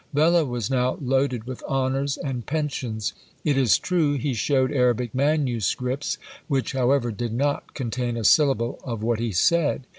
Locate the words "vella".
0.15-0.43